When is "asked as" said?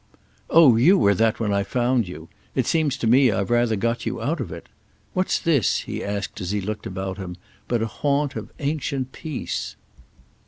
6.03-6.49